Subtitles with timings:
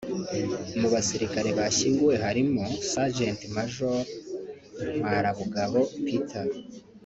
[0.79, 4.01] Mu basirikare bashyinguwe harimo Sgt Major
[4.97, 6.47] Ntwarabugabo Peter